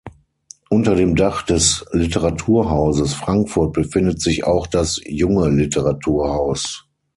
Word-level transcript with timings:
Unter 0.71 0.95
dem 0.95 1.15
Dach 1.15 1.43
des 1.43 1.85
Literaturhauses 1.91 3.13
Frankfurt 3.13 3.73
befindet 3.73 4.19
sich 4.19 4.45
auch 4.45 4.65
das 4.65 4.99
Junge 5.05 5.49
Literaturhaus. 5.51 6.87